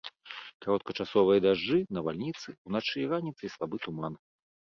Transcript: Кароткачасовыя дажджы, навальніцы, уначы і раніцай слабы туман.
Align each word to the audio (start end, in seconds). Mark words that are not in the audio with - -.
Кароткачасовыя 0.65 1.39
дажджы, 1.45 1.77
навальніцы, 1.97 2.47
уначы 2.69 2.95
і 3.05 3.05
раніцай 3.11 3.49
слабы 3.57 3.75
туман. 3.87 4.13